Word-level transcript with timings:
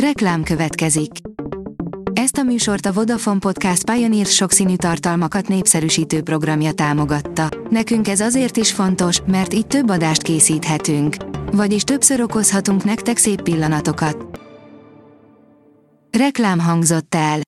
Reklám 0.00 0.42
következik. 0.42 1.10
Ezt 2.12 2.36
a 2.36 2.42
műsort 2.42 2.86
a 2.86 2.92
Vodafone 2.92 3.38
Podcast 3.38 3.90
Pioneer 3.90 4.26
sokszínű 4.26 4.76
tartalmakat 4.76 5.48
népszerűsítő 5.48 6.22
programja 6.22 6.72
támogatta. 6.72 7.48
Nekünk 7.70 8.08
ez 8.08 8.20
azért 8.20 8.56
is 8.56 8.72
fontos, 8.72 9.20
mert 9.26 9.54
így 9.54 9.66
több 9.66 9.88
adást 9.88 10.22
készíthetünk. 10.22 11.16
Vagyis 11.52 11.82
többször 11.82 12.20
okozhatunk 12.20 12.84
nektek 12.84 13.16
szép 13.16 13.42
pillanatokat. 13.42 14.40
Reklám 16.18 16.58
hangzott 16.58 17.14
el. 17.14 17.40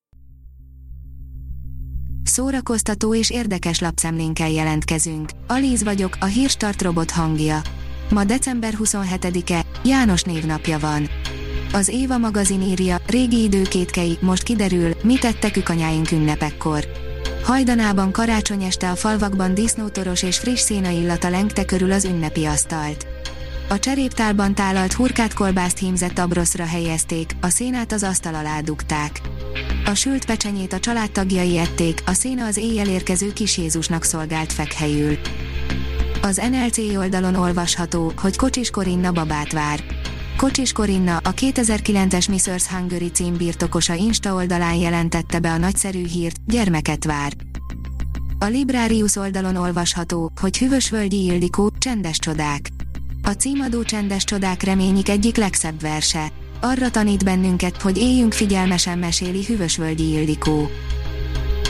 Szórakoztató 2.22 3.14
és 3.14 3.30
érdekes 3.30 3.80
lapszemlénkkel 3.80 4.50
jelentkezünk. 4.50 5.30
Alíz 5.46 5.82
vagyok, 5.82 6.16
a 6.20 6.24
hírstart 6.24 6.82
robot 6.82 7.10
hangja. 7.10 7.60
Ma 8.10 8.24
december 8.24 8.74
27-e, 8.78 9.64
János 9.84 10.22
névnapja 10.22 10.78
van. 10.78 11.08
Az 11.72 11.88
Éva 11.88 12.18
magazin 12.18 12.62
írja, 12.62 12.96
régi 13.06 13.42
időkétkei, 13.42 14.18
most 14.20 14.42
kiderül, 14.42 14.94
mit 15.02 15.20
tettek 15.20 15.68
anyáink 15.68 16.10
ünnepekkor. 16.10 16.84
Hajdanában 17.42 18.12
karácsony 18.12 18.62
este 18.62 18.90
a 18.90 18.96
falvakban 18.96 19.54
disznótoros 19.54 20.22
és 20.22 20.38
friss 20.38 20.60
széna 20.60 20.88
illata 20.88 21.28
lengte 21.28 21.64
körül 21.64 21.92
az 21.92 22.04
ünnepi 22.04 22.44
asztalt. 22.44 23.06
A 23.68 23.78
cseréptálban 23.78 24.54
tálalt 24.54 24.92
hurkát 24.92 25.34
kolbászt 25.34 25.78
hímzett 25.78 26.18
abroszra 26.18 26.64
helyezték, 26.64 27.36
a 27.40 27.48
szénát 27.48 27.92
az 27.92 28.02
asztal 28.02 28.34
alá 28.34 28.60
dugták. 28.60 29.20
A 29.84 29.94
sült 29.94 30.24
pecsenyét 30.24 30.72
a 30.72 30.80
családtagjai 30.80 31.58
ették, 31.58 32.02
a 32.06 32.12
széna 32.12 32.44
az 32.44 32.56
éjjel 32.56 32.88
érkező 32.88 33.32
kis 33.32 33.58
Jézusnak 33.58 34.04
szolgált 34.04 34.52
fekhelyül. 34.52 35.18
Az 36.22 36.40
NLC 36.50 36.78
oldalon 36.78 37.34
olvasható, 37.34 38.12
hogy 38.16 38.36
Kocsis 38.36 38.70
Korinna 38.70 39.12
babát 39.12 39.52
vár. 39.52 39.97
Kocsis 40.38 40.72
Korinna, 40.72 41.16
a 41.16 41.34
2009-es 41.34 42.30
Miss 42.30 42.46
Earth 42.46 42.70
Hungary 42.70 43.08
cím 43.08 43.36
birtokosa 43.36 43.94
Insta 43.94 44.34
oldalán 44.34 44.74
jelentette 44.74 45.38
be 45.38 45.50
a 45.50 45.56
nagyszerű 45.56 46.06
hírt, 46.06 46.36
gyermeket 46.46 47.04
vár. 47.04 47.32
A 48.38 48.44
Librarius 48.44 49.16
oldalon 49.16 49.56
olvasható, 49.56 50.32
hogy 50.40 50.58
Hüvösvölgyi 50.58 51.24
Ildikó, 51.24 51.72
Csendes 51.78 52.18
csodák. 52.18 52.68
A 53.22 53.30
címadó 53.30 53.82
Csendes 53.82 54.24
csodák 54.24 54.62
reményik 54.62 55.08
egyik 55.08 55.36
legszebb 55.36 55.80
verse. 55.80 56.32
Arra 56.60 56.90
tanít 56.90 57.24
bennünket, 57.24 57.82
hogy 57.82 57.98
éljünk 57.98 58.32
figyelmesen 58.32 58.98
meséli 58.98 59.44
Hüvösvölgyi 59.44 60.12
Ildikó. 60.12 60.70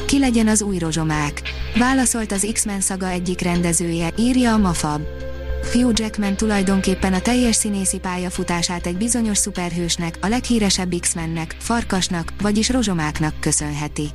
Ki 0.07 0.19
legyen 0.19 0.48
az 0.48 0.62
új 0.62 0.79
rozsomák? 0.79 1.42
Válaszolt 1.79 2.33
az 2.33 2.48
X-Men 2.53 2.81
szaga 2.81 3.09
egyik 3.09 3.41
rendezője, 3.41 4.12
írja 4.17 4.53
a 4.53 4.59
Mafab. 4.59 5.01
Hugh 5.73 6.01
Jackman 6.01 6.37
tulajdonképpen 6.37 7.12
a 7.12 7.20
teljes 7.20 7.56
színészi 7.56 7.98
pályafutását 7.98 8.87
egy 8.87 8.97
bizonyos 8.97 9.39
szuperhősnek, 9.39 10.19
a 10.20 10.27
leghíresebb 10.27 10.95
X-mennek, 11.01 11.56
Farkasnak, 11.59 12.33
vagyis 12.41 12.69
Rozsomáknak 12.69 13.41
köszönheti. 13.41 14.09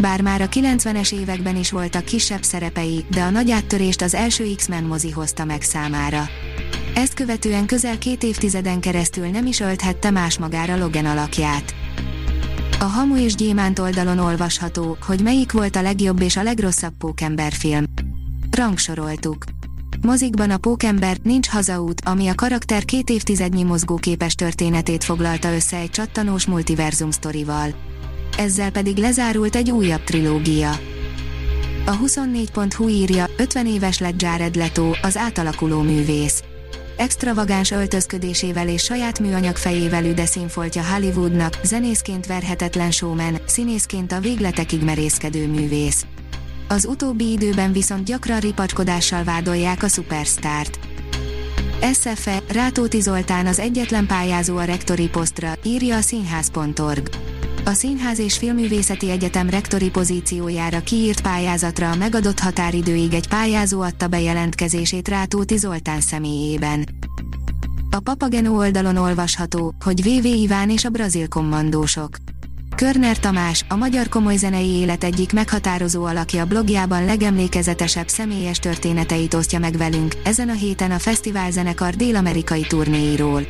Bár 0.00 0.20
már 0.20 0.40
a 0.40 0.48
90-es 0.48 1.12
években 1.12 1.56
is 1.56 1.70
voltak 1.70 2.04
kisebb 2.04 2.42
szerepei, 2.42 3.04
de 3.10 3.22
a 3.22 3.30
nagy 3.30 3.50
áttörést 3.50 4.02
az 4.02 4.14
első 4.14 4.54
X-Men 4.56 4.84
mozi 4.84 5.10
hozta 5.10 5.44
meg 5.44 5.62
számára. 5.62 6.28
Ezt 6.94 7.14
követően 7.14 7.66
közel 7.66 7.98
két 7.98 8.22
évtizeden 8.22 8.80
keresztül 8.80 9.26
nem 9.26 9.46
is 9.46 9.60
ölthette 9.60 10.10
más 10.10 10.38
magára 10.38 10.76
Logan 10.76 11.06
alakját. 11.06 11.74
A 12.78 12.84
Hamu 12.84 13.16
és 13.16 13.34
Gyémánt 13.34 13.78
oldalon 13.78 14.18
olvasható, 14.18 14.96
hogy 15.06 15.20
melyik 15.22 15.52
volt 15.52 15.76
a 15.76 15.82
legjobb 15.82 16.20
és 16.20 16.36
a 16.36 16.42
legrosszabb 16.42 16.96
pókember 16.98 17.52
film. 17.52 17.84
Rangsoroltuk. 18.50 19.44
Mozikban 20.02 20.50
a 20.50 20.56
Pókember, 20.56 21.16
Nincs 21.22 21.48
hazaút, 21.48 22.00
ami 22.04 22.28
a 22.28 22.34
karakter 22.34 22.84
két 22.84 23.10
évtizednyi 23.10 23.62
mozgóképes 23.62 24.34
történetét 24.34 25.04
foglalta 25.04 25.54
össze 25.54 25.76
egy 25.76 25.90
csattanós 25.90 26.46
multiverzum 26.46 27.10
sztorival. 27.10 27.74
Ezzel 28.38 28.70
pedig 28.70 28.96
lezárult 28.96 29.56
egy 29.56 29.70
újabb 29.70 30.04
trilógia. 30.04 30.70
A 31.86 31.98
24.hu 31.98 32.88
írja, 32.88 33.26
50 33.36 33.66
éves 33.66 33.98
lett 33.98 34.22
Jared 34.22 34.56
Leto, 34.56 34.90
az 35.02 35.16
átalakuló 35.16 35.80
művész. 35.80 36.42
Extravagáns 36.96 37.70
öltözködésével 37.70 38.68
és 38.68 38.82
saját 38.82 39.20
műanyag 39.20 39.56
fejével 39.56 40.04
üde 40.04 40.26
színfoltja 40.26 40.82
Hollywoodnak, 40.92 41.58
zenészként 41.62 42.26
verhetetlen 42.26 42.90
showman, 42.90 43.38
színészként 43.46 44.12
a 44.12 44.20
végletekig 44.20 44.84
merészkedő 44.84 45.48
művész. 45.48 46.06
Az 46.68 46.86
utóbbi 46.86 47.30
időben 47.30 47.72
viszont 47.72 48.04
gyakran 48.04 48.40
ripacskodással 48.40 49.24
vádolják 49.24 49.82
a 49.82 49.88
szupersztárt. 49.88 50.78
SFE, 51.92 52.42
Rátóti 52.48 53.00
Zoltán 53.00 53.46
az 53.46 53.58
egyetlen 53.58 54.06
pályázó 54.06 54.56
a 54.56 54.64
rektori 54.64 55.08
posztra, 55.08 55.52
írja 55.62 55.96
a 55.96 56.00
színház.org. 56.00 57.08
A 57.64 57.70
Színház 57.72 58.18
és 58.18 58.36
Filművészeti 58.36 59.10
Egyetem 59.10 59.50
rektori 59.50 59.90
pozíciójára 59.90 60.80
kiírt 60.80 61.20
pályázatra 61.20 61.90
a 61.90 61.96
megadott 61.96 62.38
határidőig 62.38 63.14
egy 63.14 63.28
pályázó 63.28 63.80
adta 63.80 64.08
bejelentkezését 64.08 65.08
Rátóti 65.08 65.56
Zoltán 65.56 66.00
személyében. 66.00 66.88
A 67.90 68.00
Papageno 68.00 68.56
oldalon 68.56 68.96
olvasható, 68.96 69.74
hogy 69.84 70.02
VV 70.02 70.24
Iván 70.24 70.70
és 70.70 70.84
a 70.84 70.90
brazil 70.90 71.28
kommandósok. 71.28 72.16
Körner 72.76 73.18
Tamás, 73.18 73.64
a 73.68 73.76
magyar 73.76 74.08
komoly 74.08 74.36
zenei 74.36 74.68
élet 74.68 75.04
egyik 75.04 75.32
meghatározó 75.32 76.04
alakja 76.04 76.44
blogjában 76.44 77.04
legemlékezetesebb 77.04 78.08
személyes 78.08 78.58
történeteit 78.58 79.34
osztja 79.34 79.58
meg 79.58 79.76
velünk, 79.76 80.14
ezen 80.24 80.48
a 80.48 80.52
héten 80.52 80.90
a 80.90 80.98
fesztiválzenekar 80.98 81.94
dél-amerikai 81.94 82.62
turnéiról. 82.62 83.46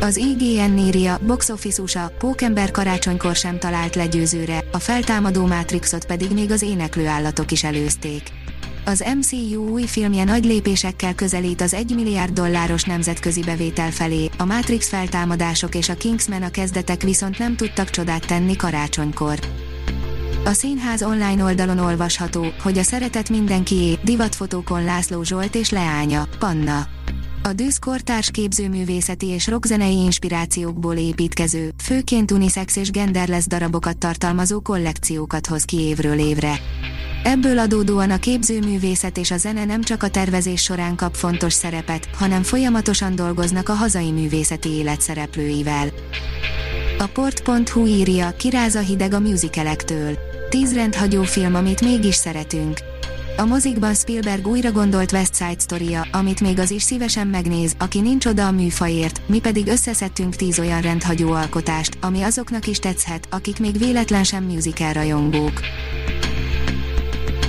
Az 0.00 0.16
IGN 0.16 0.78
írja, 0.78 1.18
box 1.26 1.48
office 1.48 1.82
USA, 1.82 2.12
Pókember 2.18 2.70
karácsonykor 2.70 3.34
sem 3.36 3.58
talált 3.58 3.94
legyőzőre, 3.94 4.64
a 4.72 4.78
feltámadó 4.78 5.46
Matrixot 5.46 6.06
pedig 6.06 6.30
még 6.32 6.50
az 6.50 6.62
éneklő 6.62 7.06
állatok 7.06 7.50
is 7.50 7.64
előzték. 7.64 8.22
Az 8.88 9.04
MCU 9.18 9.68
új 9.70 9.82
filmje 9.82 10.24
nagy 10.24 10.44
lépésekkel 10.44 11.14
közelít 11.14 11.60
az 11.60 11.74
1 11.74 11.94
milliárd 11.94 12.32
dolláros 12.32 12.84
nemzetközi 12.84 13.40
bevétel 13.40 13.90
felé, 13.90 14.30
a 14.36 14.44
Matrix 14.44 14.88
feltámadások 14.88 15.74
és 15.74 15.88
a 15.88 15.94
Kingsman 15.94 16.42
a 16.42 16.50
kezdetek 16.50 17.02
viszont 17.02 17.38
nem 17.38 17.56
tudtak 17.56 17.90
csodát 17.90 18.26
tenni 18.26 18.56
karácsonykor. 18.56 19.38
A 20.44 20.52
színház 20.52 21.02
online 21.02 21.44
oldalon 21.44 21.78
olvasható, 21.78 22.46
hogy 22.62 22.78
a 22.78 22.82
szeretet 22.82 23.30
mindenkié, 23.30 23.98
divatfotókon 24.04 24.84
László 24.84 25.22
Zsolt 25.22 25.54
és 25.54 25.70
leánya, 25.70 26.28
Panna. 26.38 26.86
A 27.42 27.52
Dűsz 27.52 27.78
kortárs 27.78 28.30
képzőművészeti 28.30 29.26
és 29.26 29.46
rockzenei 29.46 29.96
inspirációkból 29.96 30.96
építkező, 30.96 31.72
főként 31.82 32.30
unisex 32.30 32.76
és 32.76 32.90
genderless 32.90 33.46
darabokat 33.46 33.98
tartalmazó 33.98 34.60
kollekciókat 34.60 35.46
hoz 35.46 35.64
ki 35.64 35.76
évről 35.76 36.18
évre. 36.18 36.60
Ebből 37.26 37.58
adódóan 37.58 38.10
a 38.10 38.18
képzőművészet 38.18 39.18
és 39.18 39.30
a 39.30 39.36
zene 39.36 39.64
nem 39.64 39.82
csak 39.82 40.02
a 40.02 40.08
tervezés 40.08 40.62
során 40.62 40.96
kap 40.96 41.14
fontos 41.14 41.52
szerepet, 41.52 42.08
hanem 42.14 42.42
folyamatosan 42.42 43.14
dolgoznak 43.14 43.68
a 43.68 43.72
hazai 43.72 44.10
művészeti 44.10 44.68
élet 44.68 45.00
szereplőivel. 45.00 45.88
A 46.98 47.06
port.hu 47.06 47.86
írja, 47.86 48.30
kiráz 48.36 48.74
a 48.74 48.80
hideg 48.80 49.14
a 49.14 49.20
musicalektől. 49.20 50.18
Tíz 50.48 50.74
rendhagyó 50.74 51.22
film, 51.22 51.54
amit 51.54 51.80
mégis 51.80 52.14
szeretünk. 52.14 52.78
A 53.36 53.44
mozikban 53.44 53.94
Spielberg 53.94 54.46
újra 54.46 54.72
gondolt 54.72 55.12
West 55.12 55.36
Side 55.36 55.58
story 55.58 55.96
amit 56.12 56.40
még 56.40 56.58
az 56.58 56.70
is 56.70 56.82
szívesen 56.82 57.26
megnéz, 57.26 57.74
aki 57.78 58.00
nincs 58.00 58.26
oda 58.26 58.46
a 58.46 58.50
műfajért, 58.50 59.20
mi 59.26 59.38
pedig 59.38 59.66
összeszedtünk 59.66 60.36
tíz 60.36 60.58
olyan 60.58 60.80
rendhagyó 60.80 61.32
alkotást, 61.32 61.98
ami 62.00 62.22
azoknak 62.22 62.66
is 62.66 62.78
tetszhet, 62.78 63.28
akik 63.30 63.58
még 63.58 63.78
véletlen 63.78 64.24
sem 64.24 64.44
musical 64.44 64.92
rajongók. 64.92 65.60